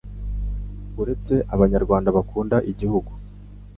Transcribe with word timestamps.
uretse 1.01 1.33
Abanyarwanda 1.53 2.15
bakunda 2.17 2.57
igihugu 2.71 3.11